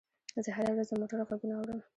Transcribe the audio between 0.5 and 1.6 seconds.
هره ورځ د موټر غږونه